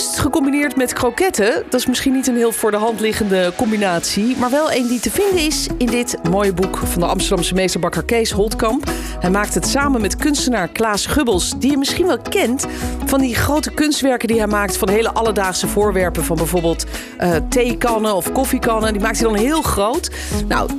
[0.00, 4.50] Gecombineerd met kroketten, dat is misschien niet een heel voor de hand liggende combinatie, maar
[4.50, 8.30] wel een die te vinden is in dit mooie boek van de Amsterdamse meesterbakker Kees
[8.30, 8.90] Holtkamp.
[9.20, 12.66] Hij maakt het samen met kunstenaar Klaas Gubbels, die je misschien wel kent
[13.04, 16.84] van die grote kunstwerken die hij maakt van hele alledaagse voorwerpen, van bijvoorbeeld
[17.20, 18.92] uh, theekannen of koffiekannen.
[18.92, 20.10] Die maakt hij dan heel groot.
[20.48, 20.70] Nou,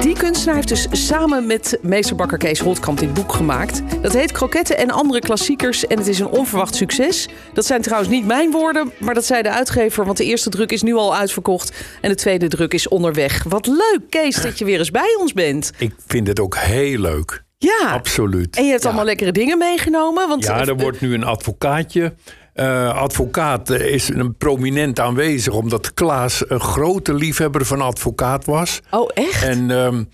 [0.00, 3.82] die kunstenaar heeft dus samen met meesterbakker Kees Holtkamp dit boek gemaakt.
[4.02, 7.28] Dat heet Kroketten en andere klassiekers en het is een onverwacht succes.
[7.54, 10.72] Dat zijn trouwens niet mijn woorden, maar dat zei de uitgever, want de eerste druk
[10.72, 13.42] is nu al uitverkocht en de tweede druk is onderweg.
[13.42, 15.70] Wat leuk, Kees, dat je weer eens bij ons bent.
[15.78, 17.42] Ik vind het ook heel leuk.
[17.58, 18.56] Ja, Absoluut.
[18.56, 18.88] En je hebt Ja.
[18.88, 20.28] allemaal lekkere dingen meegenomen.
[20.28, 22.12] Want Ja, er wordt nu een advocaatje.
[22.52, 28.80] Eh, advocaat eh, is een prominent aanwezig, omdat Klaas een grote liefhebber van advocaat was.
[28.90, 29.42] Oh, echt?
[29.42, 30.04] En ehm,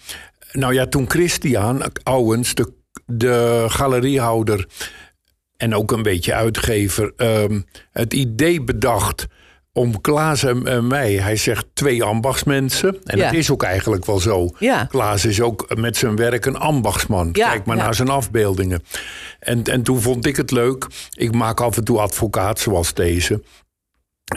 [0.52, 2.72] nou ja, toen Christian Owens, de,
[3.06, 4.66] de galeriehouder
[5.56, 7.60] en ook een beetje uitgever, ehm,
[7.92, 9.26] het idee bedacht
[9.78, 12.96] om Klaas en, en mij, hij zegt twee ambachtsmensen.
[13.04, 13.24] En Ja.
[13.24, 14.50] dat is ook eigenlijk wel zo.
[14.58, 14.84] Ja.
[14.84, 17.28] Klaas is ook met zijn werk een ambachtsman.
[17.32, 18.82] Ja, Kijk maar naar zijn afbeeldingen.
[19.40, 20.86] En, en toen vond ik het leuk.
[21.12, 23.42] Ik maak af en toe advocaat zoals deze.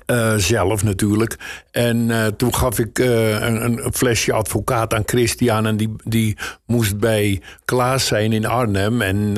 [0.05, 1.35] Eh, zelf natuurlijk.
[1.71, 5.65] En eh, toen gaf ik eh, een, een flesje advocaat aan Christian.
[5.65, 9.01] En die, die moest bij Klaas zijn in Arnhem.
[9.01, 9.37] En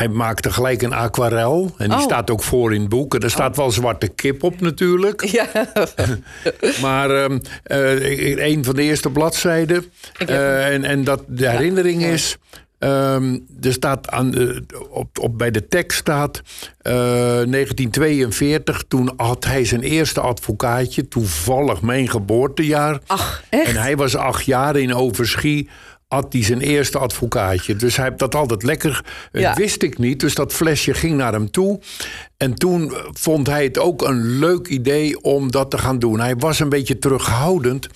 [0.00, 1.74] hij maakte gelijk een aquarel.
[1.78, 2.02] En die Oh.
[2.04, 3.14] staat ook voor in het boek.
[3.14, 5.24] En er staat wel zwarte kip op natuurlijk.
[5.40, 5.48] Ja,
[6.82, 9.84] Maar ehm, eh, een van de eerste bladzijden.
[10.26, 12.36] eh, en, en dat de herinnering is.
[12.78, 16.40] ehm, er staat aan de, op, op, bij de tekst staat.
[16.82, 21.08] eh, 1942, toen had hij zijn eerste advocaatje.
[21.08, 22.98] Toevallig mijn geboortejaar.
[23.06, 23.68] ach, echt?
[23.68, 25.68] En hij was acht jaar in Overschie.
[26.10, 27.76] Had hij zijn eerste advocaatje.
[27.76, 29.04] Dus hij heeft dat altijd lekker.
[29.32, 29.54] Ja.
[29.54, 30.20] wist ik niet.
[30.20, 31.80] Dus dat flesje ging naar hem toe.
[32.40, 36.20] En toen eh, vond hij het ook een leuk idee om dat te gaan doen.
[36.20, 37.88] Hij was een beetje terughoudend.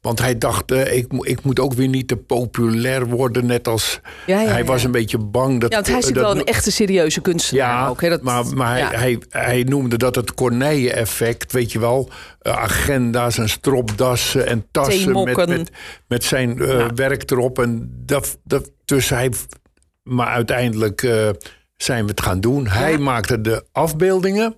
[0.00, 3.46] Want hij dacht, eh, ik, ik moet ook weer niet te populair worden.
[3.46, 4.00] Net als.
[4.26, 4.64] Ja, ja, hij ja.
[4.64, 5.70] was een beetje bang dat.
[5.70, 8.00] Ja, want hij is dat- natuurlijk wel een echte serieuze kunstenaar ja, ook.
[8.00, 8.08] Hè?
[8.08, 12.10] Dat, maar, maar hij, hij, hij noemde dat het Corneille-effect, weet je wel.
[12.40, 15.70] Eh, agenda's en stropdassen en tassen met, met,
[16.08, 17.58] met zijn eh, werk erop.
[17.58, 19.30] En dat, dat, dus hij,
[20.02, 21.28] maar uiteindelijk eh,
[21.76, 22.66] zijn we het gaan doen.
[22.66, 24.56] Hij maakte de afbeeldingen.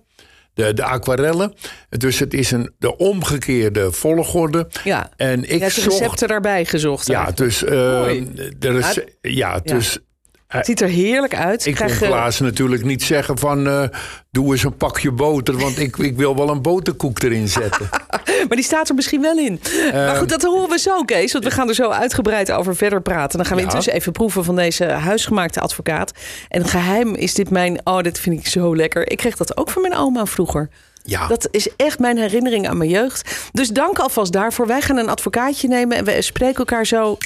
[0.53, 1.53] De, de aquarellen.
[1.89, 4.67] Dus het is een, de omgekeerde volgorde.
[4.83, 5.09] Ja.
[5.15, 7.07] En ik hebt de recepten daarbij gezocht.
[7.07, 7.63] Ja, dus...
[7.63, 8.31] Mooi.
[8.57, 9.99] de rece- ja, dus...
[10.49, 11.65] Het ziet er heerlijk uit.
[11.65, 13.67] Ik kon krijg, eh, Klaas natuurlijk niet zeggen van...
[13.67, 13.83] eh,
[14.31, 17.89] doe eens een pakje boter, want ik, ik wil wel een boterkoek erin zetten.
[18.47, 19.59] Maar die staat er misschien wel in.
[19.93, 21.31] maar Ehm, goed, dat horen we zo, Kees.
[21.31, 23.37] Want we gaan er zo uitgebreid over verder praten.
[23.37, 23.67] Dan gaan we Ja.
[23.69, 26.11] intussen even proeven van deze huisgemaakte advocaat.
[26.49, 27.79] En geheim is dit mijn...
[27.83, 29.11] Oh, dit vind ik zo lekker.
[29.11, 30.69] Ik kreeg dat ook van mijn oma vroeger.
[31.09, 33.49] Ja, Dat is echt mijn herinnering aan mijn jeugd.
[33.51, 34.67] Dus dank alvast daarvoor.
[34.67, 37.17] Wij gaan een advocaatje nemen en we spreken elkaar zo.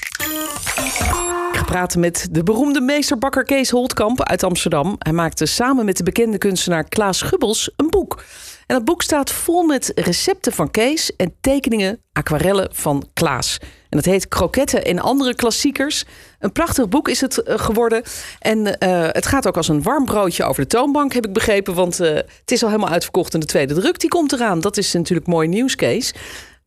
[1.52, 4.96] Ik ga praten met de beroemde meesterbakker Kees Holtkamp uit Amsterdam.
[5.00, 8.24] Hij maakte samen met de bekende kunstenaar Klaas Gubbels een boek.
[8.68, 13.58] En dat boek staat vol met recepten van Kees en tekeningen, aquarellen van Klaas.
[13.62, 16.06] En dat heet Kroketten en andere klassiekers.
[16.40, 18.04] Een prachtig boek is het eh, geworden.
[18.40, 21.74] En eh, het gaat ook als een warm broodje over de toonbank, heb ik begrepen.
[21.74, 24.60] Want eh, het is al helemaal uitverkocht en de tweede druk die komt eraan.
[24.60, 26.14] Dat is natuurlijk mooi nieuws, Kees.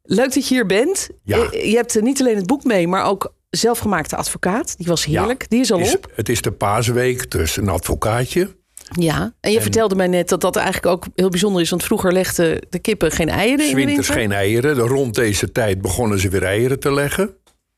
[0.03, 1.09] Leuk dat je hier bent.
[1.23, 1.37] Ja.
[1.53, 4.77] Je hebt niet alleen het boek mee, maar ook zelfgemaakte advocaat.
[4.77, 5.51] Die was heerlijk.
[5.51, 6.13] Die is al is, op.
[6.15, 8.57] het is de paasweek, dus een advocaatje.
[8.91, 9.33] Ja.
[9.41, 11.71] En je vertelde mij net dat dat eigenlijk ook heel bijzonder is.
[11.71, 14.05] Want vroeger legden de kippen geen eieren in de winter.
[14.15, 14.77] geen eieren.
[14.79, 17.35] Rond deze tijd begonnen ze weer eieren te leggen.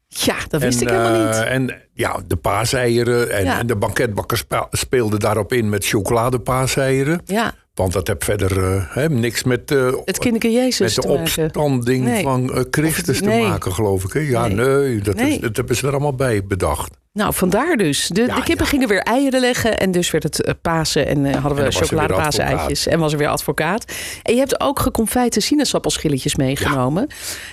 [0.08, 1.34] Ja, dat wist en, ik helemaal niet.
[1.34, 3.30] eh, en ja, de paaseieren.
[3.30, 3.58] En, Ja.
[3.58, 7.20] en de banketbakker spe- speelde daarop in met chocoladepaaseieren.
[7.24, 8.58] Ja, Want dat heb verder
[8.94, 12.22] eh, niks met, eh, het Jezus met de opstanding Nee.
[12.22, 13.40] van Christus nee.
[13.42, 14.12] te maken, geloof ik.
[14.12, 14.20] Hè?
[14.20, 14.56] Ja, Nee.
[14.66, 15.30] nee, dat, Nee.
[15.32, 16.96] Is, dat hebben ze er allemaal bij bedacht.
[17.12, 18.06] Nou, vandaar dus.
[18.06, 18.70] De, Ja, de kippen ja.
[18.70, 19.78] gingen weer eieren leggen.
[19.78, 21.06] En dus werd het eh, Pasen.
[21.06, 22.86] En eh, hadden we er chocoladepasen-eitjes.
[22.86, 23.92] En was er weer advocaat.
[24.22, 27.06] En je hebt ook geconfijte sinaasappelschilletjes meegenomen.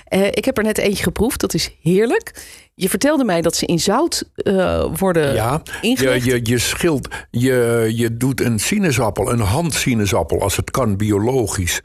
[0.06, 1.40] Eh, ik heb er net eentje geproefd.
[1.40, 2.44] Dat is heerlijk.
[2.78, 4.30] Je vertelde mij dat ze in zout
[4.98, 6.26] worden Ja, je, ingelegd.
[6.26, 11.82] je, je schilt, je, je doet een sinaasappel, een handsinaasappel, als het kan biologisch,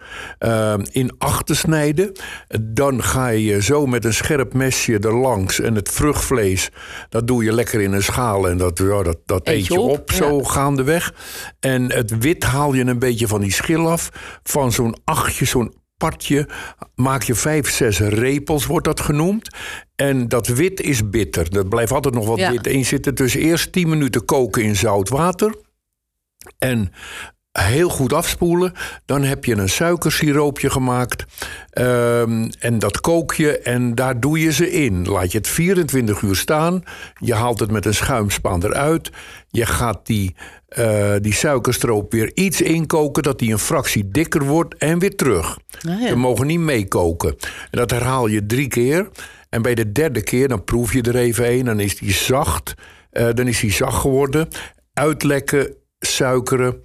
[0.91, 2.13] in achten snijden.
[2.61, 6.71] Dan ga je zo met een scherp mesje erlangs en het vruchtvlees,
[7.09, 9.81] dat doe je lekker in een schaal en dat, ja, dat, dat Eet eet je
[9.81, 10.45] op, op, zo ja.
[10.45, 11.15] gaandeweg.
[11.61, 14.11] En het wit haal je een beetje van die schil af,
[14.43, 16.49] van zo'n achtje, zo'n partje
[16.95, 19.57] maak je vijf, zes repels, wordt dat genoemd.
[19.97, 21.57] En dat wit is bitter.
[21.57, 22.51] Er blijft altijd nog wat Ja.
[22.51, 23.15] wit in zitten.
[23.15, 25.55] Dus eerst 10 minuten koken in zout water.
[26.59, 26.93] En
[27.53, 28.73] heel goed afspoelen.
[29.05, 31.25] Dan heb je een suikersiroopje gemaakt.
[31.71, 35.09] Ehm, en dat kook je en daar doe je ze in.
[35.09, 36.83] Laat je het 24 uur staan.
[37.19, 39.11] Je haalt het met een schuimspaan eruit.
[39.49, 40.35] Je gaat die,
[40.69, 43.23] eh, die suikerstroop weer iets inkoken...
[43.23, 45.59] dat die een fractie dikker wordt en weer terug.
[45.89, 46.09] Ah, ja.
[46.09, 47.37] Ze mogen niet meekoken.
[47.71, 49.09] En dat herhaal je drie keer.
[49.49, 51.65] En bij de derde keer, dan proef je er even een.
[51.65, 52.75] Dan is die zacht.
[53.11, 54.49] Eh, dan is die zacht geworden.
[54.93, 56.83] Uitlekken, suikeren.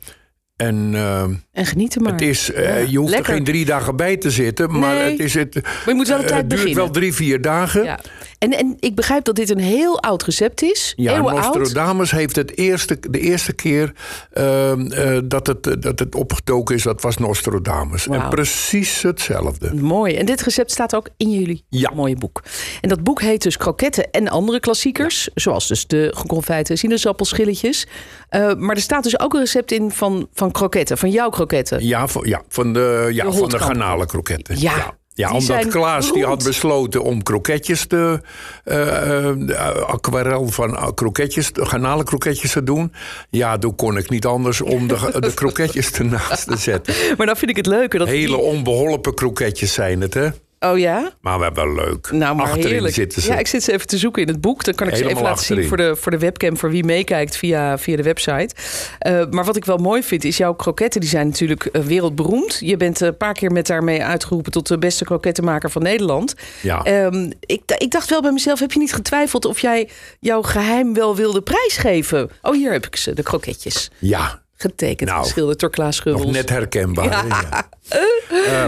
[0.55, 1.21] En eh,
[1.51, 2.11] En genieten maar.
[2.11, 3.29] het is, eh, Ja, je hoeft lekker.
[3.29, 4.79] er geen drie dagen bij te zitten.
[4.79, 5.11] Maar Nee.
[5.11, 6.83] het, is het, Maar je moet wel de eh, tijd het duurt beginnen.
[6.83, 7.83] wel drie, vier dagen.
[7.83, 7.99] Ja.
[8.45, 10.93] En, en ik begrijp dat dit een heel oud recept is.
[10.95, 11.55] Ja, Eeuwen oud.
[11.55, 13.93] Nostradamus heeft het eerste, de eerste keer
[14.31, 18.07] ehm, eh, dat, het, eh, dat het opgetoken is, dat was Nostradamus.
[18.07, 19.73] En precies hetzelfde.
[19.73, 20.15] Mooi.
[20.15, 21.91] En dit recept staat ook in jullie Ja.
[21.95, 22.43] mooie boek.
[22.81, 25.29] En dat boek heet dus Kroketten en andere klassiekers.
[25.33, 27.87] Zoals dus de geconfijte sinaasappelschilletjes.
[28.29, 30.97] Eh, maar er staat dus ook een recept in van, van kroketten.
[30.97, 31.85] Van jouw kroketten.
[31.85, 34.59] Ja, van, ja, van de, ja, De van de garnalenkroketten.
[34.59, 34.97] Ja, ja.
[35.17, 38.21] Ja, die omdat Klaas die had besloten om kroketjes te...
[38.63, 42.93] eh, eh, aquarel van eh, kroketjes, garnalenkroketjes te doen.
[43.29, 46.93] Ja, toen kon ik niet anders om de, de kroketjes ernaast te zetten.
[47.17, 48.07] Maar dan vind ik het leuker dat...
[48.07, 50.29] Hele onbeholpen kroketjes zijn het, hè?
[50.71, 51.11] Oh ja?
[51.21, 52.11] Maar we hebben wel leuk.
[52.11, 52.93] Nou, maar Achterin heerlijk.
[52.93, 53.31] zitten ze.
[53.31, 54.63] Ja, ik zit ze even te zoeken in het boek.
[54.63, 56.57] Dan kan ik ze even laten zien voor de, voor de webcam...
[56.57, 58.55] voor wie meekijkt via, via de website.
[58.99, 61.01] Eh, maar wat ik wel mooi vind, is jouw kroketten...
[61.01, 62.57] die zijn natuurlijk eh, wereldberoemd.
[62.59, 64.51] Je bent een paar keer met daarmee uitgeroepen...
[64.51, 66.35] tot de beste krokettenmaker van Nederland.
[66.61, 66.83] Ja.
[66.83, 69.45] Ehm, ik, ik dacht wel bij mezelf, heb je niet getwijfeld...
[69.45, 69.89] of jij
[70.19, 72.29] jouw geheim wel wilde prijsgeven?
[72.41, 73.89] Oh, hier heb ik ze, de kroketjes.
[73.99, 76.35] ja, Getekend, Nou, geschilderd door Klaas nog Schubbels.
[76.35, 77.25] net herkenbaar.
[77.27, 77.67] Ja.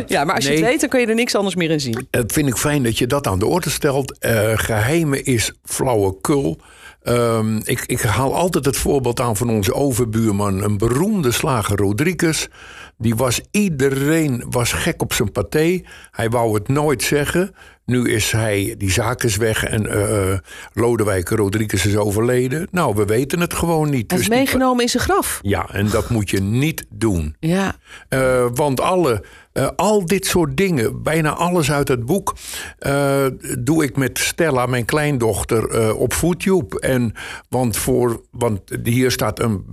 [0.07, 2.07] Ja, maar als je het weet, dan kan je er niks anders meer in zien.
[2.11, 4.19] Het vind ik fijn dat je dat aan de orde stelt.
[4.19, 6.59] Eh, geheimen is flauwekul.
[7.03, 12.47] Ehm ik, ik haal altijd het voorbeeld aan van onze overbuurman, een beroemde slager Rodriguez.
[12.97, 15.81] Die was iedereen was gek op zijn paté.
[16.11, 17.51] Hij wou het nooit zeggen.
[17.85, 20.37] Nu is hij, die zaak is weg en eh,
[20.73, 22.67] Lodewijk Rodriguez is overleden.
[22.71, 24.11] Nou, we weten het gewoon niet.
[24.11, 25.39] Hij is Dus die- meegenomen in zijn graf.
[25.41, 27.35] ja, en dat moet je niet doen.
[27.39, 27.75] Ja,
[28.09, 29.23] Eh, want alle,
[29.75, 32.35] al dit soort dingen, bijna alles uit het boek,
[33.59, 36.79] doe ik met Stella, mijn kleindochter, op FoodTube.
[36.79, 37.13] En,
[37.49, 39.65] want, voor, want hier staat een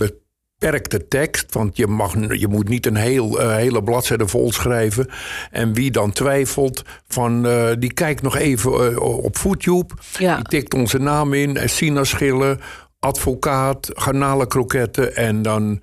[0.65, 5.09] beperkte tekst, want je, mag, je moet niet een heel, eh, hele bladzijde vol schrijven.
[5.51, 9.95] En wie dan twijfelt, van, eh, die kijkt nog even eh, op FoodTube.
[10.19, 10.37] Ja.
[10.37, 12.61] Die tikt onze naam in, sinaaschillen,
[12.99, 15.83] advocaat, garnalenkroketten en dan...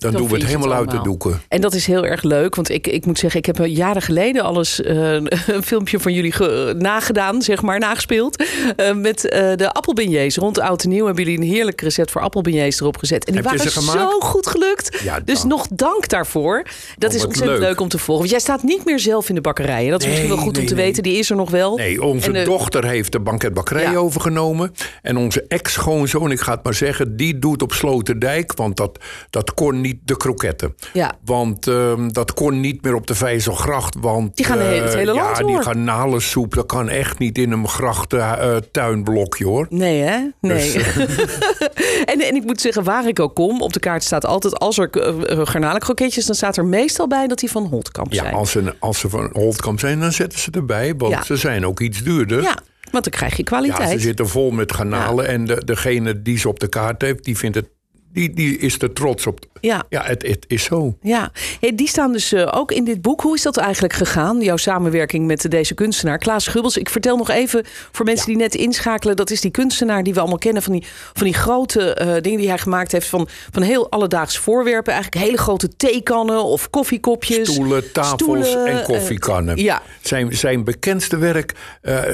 [0.00, 1.40] Dan, doen we het helemaal uit de doeken.
[1.48, 4.02] En dat is heel erg leuk, want ik, ik moet zeggen, ik heb een jaren
[4.02, 5.12] geleden alles eh,
[5.46, 8.44] een filmpje van jullie ge- nagedaan, zeg maar, nagespeeld.
[8.76, 10.36] eh, met eh, de appelbeignets.
[10.36, 13.24] Rond oud en nieuw hebben jullie een heerlijk recept voor appelbeignets erop gezet.
[13.24, 15.00] En die Heb waren zo goed gelukt.
[15.02, 16.62] Ja, dus nog dank daarvoor.
[16.98, 17.68] Dat Oh, is ontzettend leuk.
[17.68, 17.80] leuk.
[17.80, 18.18] om te volgen.
[18.18, 19.84] Want jij staat niet meer zelf in de bakkerij.
[19.84, 20.84] En dat is Nee, misschien wel goed om te nee.
[20.84, 21.02] weten.
[21.02, 21.76] Die is er nog wel.
[21.76, 23.96] Nee, onze En dochter heeft de banketbakkerij Ja.
[23.96, 24.72] overgenomen.
[25.02, 28.52] En onze ex-schoonzoon, ik ga het maar zeggen, die doet op Sloterdijk.
[28.54, 28.98] Want dat,
[29.30, 30.74] dat kon niet de kroketten.
[30.92, 31.14] Ja.
[31.24, 33.96] Want ehm, dat kon niet meer op de Vijzelgracht.
[34.00, 35.46] Want, Die gaan de hele- eh, het hele land Ja, door.
[35.50, 39.66] die garnalensoep, dat kan echt niet in een grachten eh, tuinblokje hoor.
[39.70, 40.18] Nee, hè?
[40.40, 40.72] Nee.
[40.72, 40.74] Dus,
[42.12, 44.58] en, en ik moet zeggen, waar ik ook kom, op de kaart staat altijd...
[44.58, 48.34] als er uh, garnalenkroketjes, dan staat er meestal bij dat die van Holtkamp Ja, zijn.
[48.34, 50.94] als ze, als ze van Holtkamp zijn, dan zetten ze erbij.
[50.96, 51.22] Want Ja.
[51.22, 52.42] ze zijn ook iets duurder.
[52.42, 52.56] Ja,
[52.90, 53.90] want dan krijg je Ja, kwaliteit.
[53.90, 55.26] ze zitten vol met garnalen.
[55.28, 57.68] En de, degene die ze op de kaart heeft, die vindt het.
[58.12, 59.38] Die, die is er trots op.
[59.60, 59.84] Ja.
[59.88, 60.96] Ja, het, het is zo.
[61.02, 63.20] Ja, Hey, die staan dus eh, ook in dit boek.
[63.20, 66.18] Hoe is dat eigenlijk gegaan, jouw samenwerking met deze kunstenaar?
[66.18, 69.16] Klaas Gubbels, ik vertel nog even voor mensen die net inschakelen.
[69.16, 72.38] Dat is die kunstenaar die we allemaal kennen van die, van die grote eh, dingen
[72.38, 73.06] die hij gemaakt heeft.
[73.06, 74.92] Van, van heel alledaags voorwerpen.
[74.92, 77.52] Eigenlijk hele grote theekannen of koffiekopjes.
[77.52, 79.56] Stoelen, tafels stoelen, en eh, koffiekannen.
[79.56, 79.82] ja.
[80.00, 81.54] Zijn, zijn bekendste werk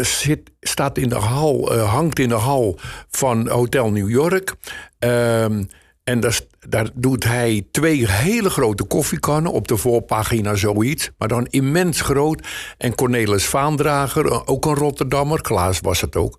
[0.01, 2.79] zit, staat in de hal, hangt in de hal
[3.11, 4.55] van Hotel New York.
[4.99, 5.63] Ehm,
[6.07, 6.21] en
[6.69, 11.11] daar, doet hij twee hele grote koffiekannen op de voorpagina zoiets.
[11.19, 12.47] Maar dan immens groot.
[12.79, 16.39] En Cornelis Vaandrager, eh, ook een Rotterdammer, Klaas was het ook.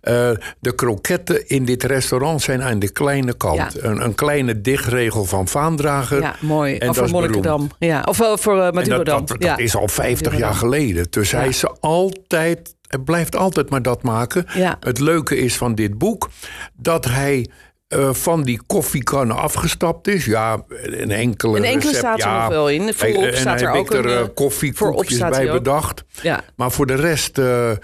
[0.00, 3.56] Eh, de kroketten in dit restaurant zijn aan de kleine kant.
[3.56, 3.70] Ja.
[3.80, 6.20] Een, een kleine dichtregel van Vaandrager.
[6.20, 6.76] ja, mooi.
[6.76, 7.10] En of voor.
[7.10, 7.70] Monnikendam.
[7.78, 9.18] Ja, of voor uh, dat, Madurodam.
[9.18, 9.56] dat, dat ja.
[9.56, 11.06] is al 50 jaar geleden.
[11.10, 14.46] Dus hij is altijd, hij blijft altijd maar dat maken.
[14.54, 14.76] Ja.
[14.80, 16.28] Het leuke is van dit boek
[16.74, 17.50] dat hij
[17.88, 20.24] eh, van die koffiekannen afgestapt is.
[20.24, 22.38] Ja, een enkele Een enkele recept, staat er ja.
[22.40, 22.94] nog wel in.
[22.94, 26.04] Voorop en staat er ook ik er een, eh, eh, koffiekoekjes bij bedacht.
[26.22, 26.44] Ja.
[26.56, 27.78] Maar voor de rest een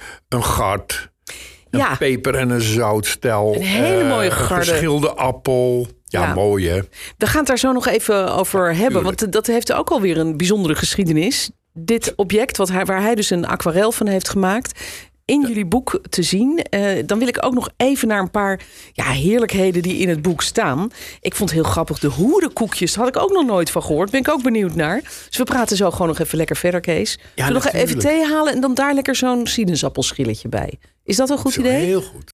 [0.44, 1.11] gart,
[1.70, 1.94] een Ja.
[1.96, 3.54] peper en een zoutstel.
[3.54, 4.64] Een hele mooie Een garde.
[4.70, 5.87] geschilde appel.
[6.04, 6.34] Ja, Ja.
[6.34, 6.80] mooi hè.
[7.18, 9.02] We gaan het daar zo nog even over hebben.
[9.02, 11.50] Want dat heeft ook alweer een bijzondere geschiedenis.
[11.73, 14.80] Dit object wat hij, waar hij dus een aquarel van heeft gemaakt.
[15.25, 16.59] In jullie boek te zien.
[16.59, 18.61] Eh, dan wil ik ook nog even naar een paar
[18.93, 20.90] ja, heerlijkheden die in het boek staan.
[21.21, 21.99] Ik vond het heel grappig.
[21.99, 22.93] De hoerenkoekjes.
[22.93, 24.11] Daar had ik ook nog nooit van gehoord.
[24.11, 25.00] Ben ik ook benieuwd naar.
[25.28, 27.19] Dus we praten zo gewoon nog even lekker verder, Kees.
[27.35, 30.78] Ja, we nog even thee halen en dan daar lekker zo'n sinaasappelschilletje bij.
[31.04, 31.85] Is dat een goed idee?
[31.85, 32.33] Heel goed.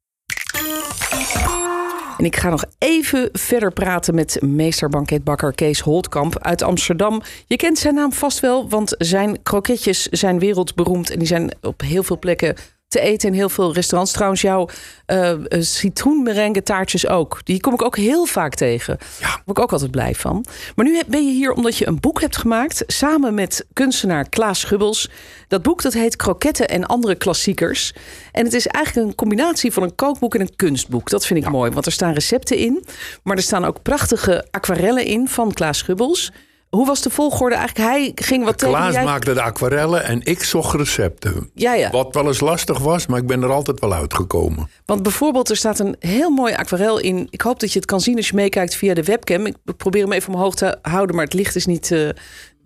[2.20, 7.22] En ik ga nog even verder praten met meesterbanketbakker Kees Holtkamp uit Amsterdam.
[7.46, 11.10] Je kent zijn naam vast wel, want zijn kroketjes zijn wereldberoemd.
[11.10, 12.56] En die zijn op heel veel plekken
[12.90, 14.12] te eten in heel veel restaurants.
[14.12, 14.68] Trouwens, jouw
[15.06, 17.40] eh eh, citroenmerengue taartjes ook.
[17.44, 18.98] Die kom ik ook heel vaak tegen.
[19.20, 19.26] Ja.
[19.26, 20.44] Daar word ik ook altijd blij van.
[20.74, 22.84] Maar nu ben je hier omdat je een boek hebt gemaakt...
[22.86, 25.10] samen met kunstenaar Klaas Schubbels.
[25.48, 27.92] Dat boek dat heet Kroketten en andere klassiekers.
[28.32, 31.10] En het is eigenlijk een combinatie van een kookboek en een kunstboek.
[31.10, 32.84] Dat vind ik mooi, want er staan recepten in.
[33.22, 36.32] Maar er staan ook prachtige aquarellen in van Klaas Schubbels.
[36.70, 37.88] Hoe was de volgorde eigenlijk?
[37.88, 39.04] Hij ging wat tegen Klaas jij...
[39.04, 41.50] maakte de aquarellen en ik zocht recepten.
[41.54, 41.90] Ja, ja.
[41.90, 44.70] Wat wel eens lastig was, maar ik ben er altijd wel uitgekomen.
[44.84, 47.26] Want bijvoorbeeld, er staat een heel mooi aquarel in.
[47.30, 49.46] Ik hoop dat je het kan zien als je meekijkt via de webcam.
[49.46, 52.08] Ik probeer hem even omhoog te houden, maar het licht is niet, eh,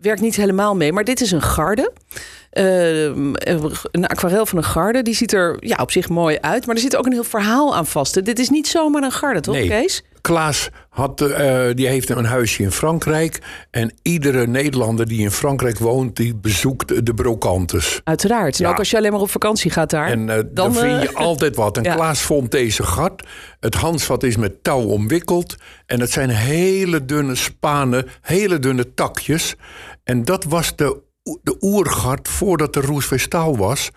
[0.00, 0.92] werkt niet helemaal mee.
[0.92, 1.92] Maar dit is een garde.
[2.50, 5.02] Eh, een aquarel van een garde.
[5.02, 6.66] Die ziet er ja, op zich mooi uit.
[6.66, 8.24] Maar er zit ook een heel verhaal aan vast.
[8.24, 9.68] Dit is niet zomaar een garde, toch, Nee.
[9.68, 10.02] Kees?
[10.24, 13.42] Klaas had, eh, die heeft een huisje in Frankrijk.
[13.70, 18.00] En iedere Nederlander die in Frankrijk woont, die bezoekt de brokantes.
[18.04, 18.58] Uiteraard.
[18.58, 18.70] En Ja.
[18.70, 20.06] ook als je alleen maar op vakantie gaat daar.
[20.06, 21.76] En eh, dan, dan vind eh, je altijd wat.
[21.76, 21.94] En ja.
[21.94, 23.22] Klaas vond deze gat.
[23.60, 25.56] Het handvat is met touw omwikkeld.
[25.86, 29.54] En het zijn hele dunne spanen, hele dunne takjes.
[30.04, 31.00] En dat was de,
[31.42, 33.90] de oergat voordat er roesvestaal was.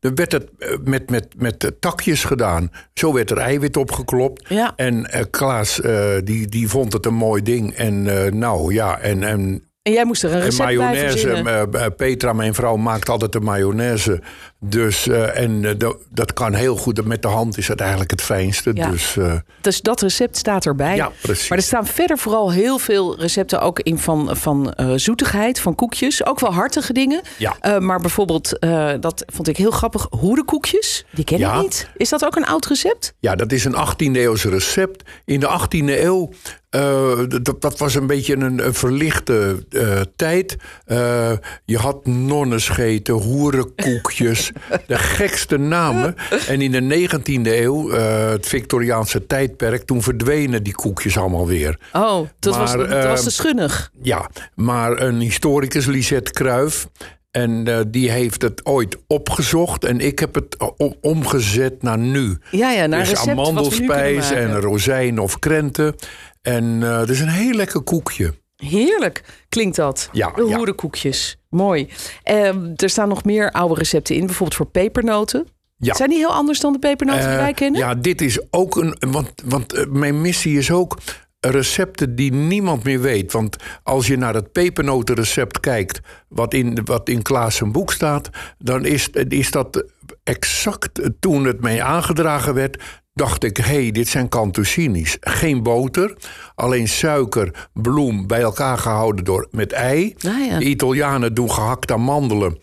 [0.00, 2.70] Dan werd het eh, met, met, met takjes gedaan.
[2.94, 4.48] Zo werd er eiwit opgeklopt.
[4.48, 4.72] Ja.
[4.76, 7.74] En eh, Klaas eh, die, die vond het een mooi ding.
[7.74, 8.02] En
[8.38, 11.92] nou ja, en, en En jij moest er een en recept bij mayonaise, eh, eh,
[11.96, 14.20] Petra, mijn vrouw, maakt altijd de mayonaise.
[14.60, 17.04] Dus, eh, en dat, dat kan heel goed.
[17.04, 18.70] Met de hand is het eigenlijk het fijnste.
[18.74, 18.90] Ja.
[18.90, 19.16] Dus
[19.60, 20.96] Dus dat recept staat erbij.
[20.96, 21.48] Ja, precies.
[21.48, 26.26] Maar er staan verder vooral heel veel recepten ook in van, van zoetigheid, van koekjes.
[26.26, 27.22] Ook wel hartige dingen.
[27.38, 27.78] Ja.
[27.80, 28.56] Maar bijvoorbeeld,
[29.00, 31.04] dat vond ik heel grappig, hoerenkoekjes.
[31.10, 31.54] Die ken Ja.
[31.54, 31.88] ik niet.
[31.96, 33.14] Is dat ook een oud recept?
[33.20, 35.10] ja, dat is een 18e eeuwse recept.
[35.24, 36.30] In de 18e eeuw,
[36.74, 40.56] eh, dat, dat was een beetje een, een verlichte eh, tijd.
[40.84, 41.32] Eh,
[41.64, 44.52] je had nonnenscheten, hoerenkoekjes,
[44.86, 46.14] de gekste namen.
[46.48, 51.78] En in de 19e eeuw, het Victoriaanse tijdperk, toen verdwenen die koekjes allemaal weer.
[51.92, 53.90] Oh, dat, was, dat was eh, te schunnig.
[54.02, 56.88] Ja, maar een historicus, Lisette Kruif.
[57.30, 59.84] En die heeft het ooit opgezocht.
[59.84, 60.56] En ik heb het
[61.00, 62.38] omgezet naar nu.
[62.50, 65.94] Ja, ja, naar dus kunnen amandelspijs en rozijn of krenten.
[66.44, 68.34] En het is een heel lekker koekje.
[68.56, 70.08] Heerlijk klinkt dat.
[70.12, 70.56] Ja, de ja.
[70.56, 71.38] hoerenkoekjes.
[71.48, 71.88] Mooi.
[72.22, 74.26] Ehm, er staan nog meer oude recepten in.
[74.26, 75.46] Bijvoorbeeld voor pepernoten.
[75.76, 75.94] Ja.
[75.94, 77.80] Zijn die heel anders dan de pepernoten die Eh, wij kennen?
[77.80, 78.96] Ja, dit is ook een.
[79.00, 80.98] Want, want eh, mijn missie is ook
[81.40, 83.32] recepten die niemand meer weet.
[83.32, 88.30] Want als je naar het pepernotenrecept kijkt, wat in, wat in Klaas zijn boek staat,
[88.58, 89.84] dan is, is dat
[90.22, 92.82] exact toen het mij aangedragen werd.
[93.14, 95.16] Dacht ik, hé, hey, dit zijn cantuccini's.
[95.20, 96.16] Geen boter,
[96.54, 100.14] alleen suiker, bloem bij elkaar gehouden door, met ei.
[100.26, 100.58] Ah, ja.
[100.58, 102.58] De Italianen doen gehakte amandelen.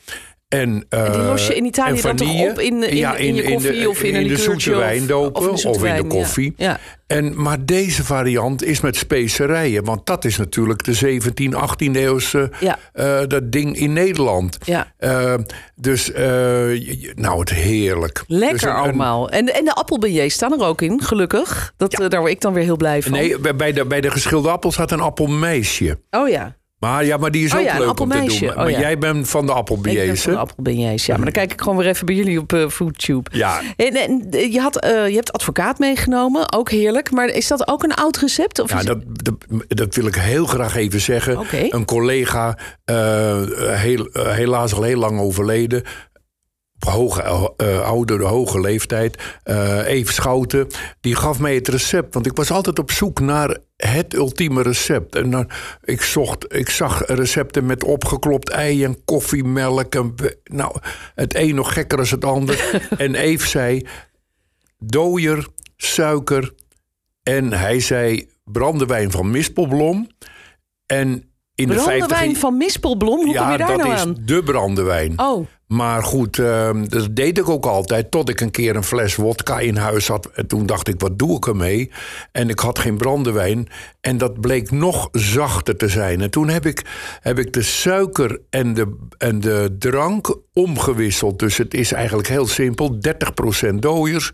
[0.52, 3.16] En, En die los je in eh, Italië en dan toch op in, in, Ja,
[3.16, 5.88] in je koffie de, of in een de zoete wijn dopen of of, in de
[5.88, 6.02] in ja.
[6.08, 6.54] koffie.
[6.58, 6.80] Ja.
[7.08, 9.84] En, maar deze variant is met specerijen.
[9.86, 12.78] Want dat is natuurlijk de 17, 18 eeuwse Ja.
[12.94, 14.58] eh, dat ding in Nederland.
[14.64, 14.94] Ja.
[14.98, 15.34] Eh,
[15.76, 16.12] dus,
[17.16, 18.24] nou, het heerlijk.
[18.28, 19.30] Lekker Dus een- een- allemaal.
[19.30, 21.74] En, en de appelbeignets staan er ook in, gelukkig.
[21.78, 23.12] Dat, daar word ik dan weer heel blij van.
[23.12, 26.00] Nee, bij- de, bij de geschilde appel staat een appelmeisje.
[26.10, 26.56] Oh ja.
[26.82, 28.50] Maar ja, maar die is Oh ook ja, leuk om te doen.
[28.50, 28.80] Oh Maar ja.
[28.80, 31.16] jij bent van de Ik ben appelbeignets, van de appelbeignets, ja.
[31.16, 33.30] Maar dan kijk ik gewoon weer even bij jullie op eh FoodTube.
[33.34, 33.62] Ja.
[33.76, 37.12] En, en je, had, eh, je hebt advocaat meegenomen, ook heerlijk.
[37.12, 38.60] Maar is dat ook een oud recept?
[38.60, 39.36] Of Ja, is- dat, dat,
[39.68, 41.40] dat wil ik heel graag even zeggen.
[41.70, 45.84] Een collega, eh, heel, helaas al heel lang overleden.
[46.90, 49.18] Hoge, eh, oude, hoge leeftijd.
[49.44, 50.68] eh Even Schouten.
[51.02, 52.14] Die gaf mij het recept.
[52.14, 55.16] Want ik was altijd op zoek naar het ultieme recept.
[55.16, 55.50] En dan,
[55.84, 59.96] ik, zocht, ik zag recepten met opgeklopt ei en koffiemelk.
[59.96, 60.76] En, nou,
[61.16, 62.82] het een nog gekker dan het ander.
[62.98, 63.88] en Eve zei...
[64.78, 65.48] dooier,
[65.78, 66.54] suiker
[67.24, 70.08] En hij zei brandewijn van Mispelblom.
[70.86, 74.18] En in de Brandewijn 50 van Mispelblom, hoe kom je daar dat nou is aan?
[74.22, 75.20] de brandewijn.
[75.20, 78.12] Oh, Maar goed, ehm, dat deed ik ook altijd.
[78.12, 80.30] Tot ik een keer een fles wodka in huis had.
[80.34, 81.92] En toen dacht ik, wat doe ik ermee?
[82.32, 83.68] En ik had geen brandewijn.
[84.02, 86.22] En dat bleek nog zachter te zijn.
[86.22, 86.86] En toen heb ik,
[87.20, 91.40] heb ik de suiker en de, en de drank omgewisseld.
[91.40, 92.98] Dus het is eigenlijk heel simpel.
[93.72, 94.32] 30% dooiers,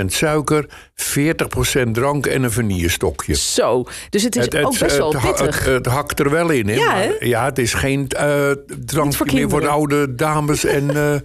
[0.00, 3.34] 30% suiker, 40% drank en een vanillestokje.
[3.34, 3.84] zo.
[4.10, 5.64] Dus het is ook best wel pittig.
[5.64, 6.74] Het, het hakt er wel in, hè?
[6.74, 7.10] Ja, hè?
[7.20, 8.50] ja het is geen eh
[8.86, 11.22] drankje voor meer voor de oude dames en, eh, en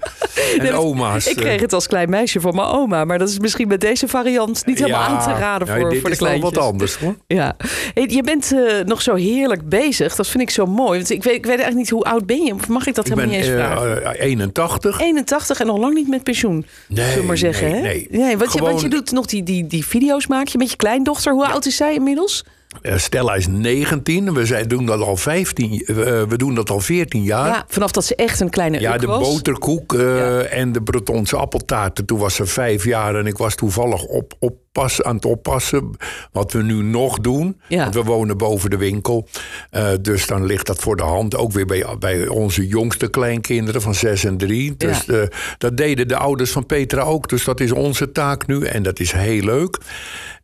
[0.57, 1.27] Nee, oma's.
[1.27, 4.07] Ik kreeg het als klein meisje van mijn oma, maar dat is misschien met deze
[4.07, 6.53] variant niet helemaal aan te raden ja, voor, voor de is wel kleintjes.
[6.53, 7.15] wat anders, hoor.
[7.27, 7.55] Ja,
[7.93, 10.15] Hey, je bent eh, nog zo heerlijk bezig.
[10.15, 10.97] Dat vind ik zo mooi.
[10.97, 12.53] Want ik weet, ik weet eigenlijk niet hoe oud ben je.
[12.53, 14.03] Of mag ik dat Ik helemaal ben niet eens vragen?
[14.15, 14.99] eh, 81.
[14.99, 16.65] 81 en nog lang niet met pensioen.
[16.87, 17.71] Nee, zullen we maar zeggen.
[17.71, 17.81] nee, hè?
[17.81, 18.04] nee.
[18.37, 21.33] Want, je, want je doet nog die, die, die video's maak je met je kleindochter.
[21.33, 22.43] Hoe oud is zij inmiddels?
[22.81, 24.33] Eh, Stella is 19.
[24.33, 27.47] We zijn, doen dat al 15, eh, we doen dat al 14 jaar.
[27.47, 29.29] Ja, vanaf dat ze echt een kleine Ja, de was.
[29.33, 32.05] boterkoek eh, en de Bretonse appeltaarten.
[32.05, 35.89] Toen was ze vijf jaar en ik was toevallig op, oppas, aan het oppassen.
[36.31, 37.59] Wat we nu nog doen.
[37.67, 37.81] Ja.
[37.81, 39.27] Want we wonen boven de winkel.
[39.69, 41.35] Eh, dus dan ligt dat voor de hand.
[41.37, 44.75] Ook weer bij, bij onze jongste kleinkinderen van zes en drie.
[44.77, 45.13] Dus Ja.
[45.13, 45.27] eh,
[45.57, 47.29] dat deden de ouders van Petra ook.
[47.29, 48.65] Dus dat is onze taak nu.
[48.65, 49.77] En dat is heel leuk.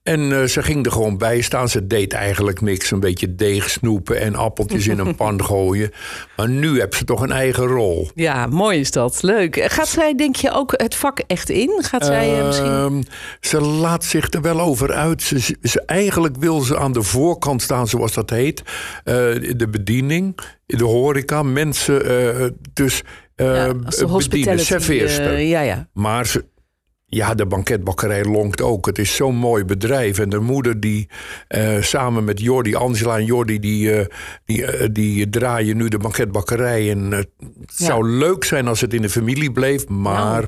[0.03, 1.69] En eh, ze ging er gewoon bij staan.
[1.69, 2.91] Ze deed eigenlijk niks.
[2.91, 5.91] Een beetje deeg snoepen en appeltjes in een pan gooien.
[6.35, 8.09] Maar nu heeft ze toch een eigen rol.
[8.15, 9.21] Ja, mooi is dat.
[9.21, 9.63] Leuk.
[9.71, 11.83] Gaat zij, denk je, ook het vak echt in?
[11.83, 12.71] Gaat zij eh, misschien...
[12.71, 13.01] Ehm,
[13.39, 15.21] ze laat zich er wel over uit.
[15.21, 18.61] Ze, ze, eigenlijk wil ze aan de voorkant staan, zoals dat heet.
[19.03, 19.13] Eh,
[19.55, 21.99] de bediening, de horeca, mensen
[22.73, 23.01] dus
[23.35, 25.39] ja, als de hospitality, serveerster.
[25.39, 25.87] ja, ja.
[25.93, 26.45] Maar ze,
[27.13, 28.85] ja, de banketbakkerij lonkt ook.
[28.85, 30.19] Het is zo'n mooi bedrijf.
[30.19, 31.07] En de moeder die
[31.47, 33.59] eh, samen met Jordi, Angela en Jordi...
[33.59, 34.05] die, eh,
[34.45, 36.91] die, eh, die draaien nu de banketbakkerij.
[36.91, 37.29] En het
[37.67, 37.85] Ja.
[37.85, 39.87] zou leuk zijn als het in de familie bleef.
[39.87, 40.45] Maar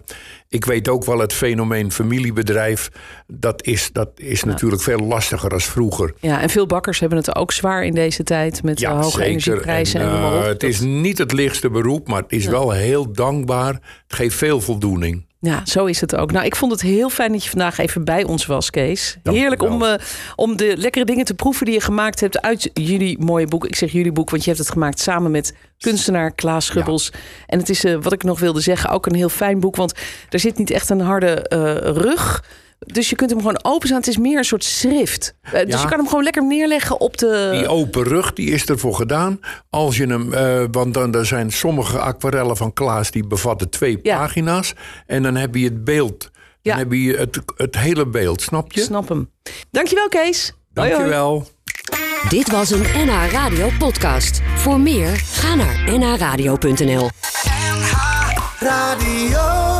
[0.49, 2.89] ik weet ook wel het fenomeen familiebedrijf...
[3.27, 6.13] dat is, dat is natuurlijk veel lastiger als vroeger.
[6.19, 10.01] Ja, en veel bakkers hebben het ook zwaar in deze tijd met de hoge energieprijzen
[10.01, 13.73] en, het is niet het lichtste beroep, maar het is wel heel dankbaar.
[13.73, 15.25] Het geeft veel voldoening.
[15.45, 16.31] Ja, zo is het ook.
[16.31, 19.17] Nou, ik vond het heel fijn dat je vandaag even bij ons was, Kees.
[19.23, 19.93] Heerlijk om, eh,
[20.35, 23.65] om de lekkere dingen te proeven die je gemaakt hebt uit jullie mooie boek.
[23.65, 27.11] Ik zeg jullie boek, want je hebt het gemaakt samen met kunstenaar Klaas Schubbels.
[27.47, 29.75] En het is, eh, wat ik nog wilde zeggen, ook een heel fijn boek.
[29.75, 29.93] Want
[30.29, 32.43] er zit niet echt een harde eh, rug.
[32.85, 33.99] Dus je kunt hem gewoon openstaan.
[33.99, 35.33] Het is meer een soort schrift.
[35.41, 35.81] Eh, dus Ja.
[35.81, 37.49] je kan hem gewoon lekker neerleggen op de...
[37.51, 39.39] Die open rug die is ervoor gedaan.
[39.69, 43.99] Als je hem, eh, want dan er zijn sommige aquarellen van Klaas die bevatten twee
[44.03, 44.17] Ja.
[44.17, 44.73] pagina's.
[45.07, 46.19] En dan heb je het beeld.
[46.21, 46.77] Dan Ja.
[46.77, 48.81] heb je het, het hele beeld, snap je?
[48.81, 49.29] Snap hem.
[49.71, 50.53] Dankjewel, Kees.
[50.73, 50.89] Hoi, hoi.
[50.91, 51.47] Dankjewel.
[52.29, 54.41] Dit was een NH Radio podcast.
[54.55, 57.09] Voor meer, ga naar nhradio.nl.
[58.59, 59.72] Radio.